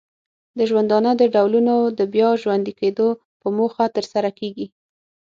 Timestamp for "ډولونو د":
1.35-1.99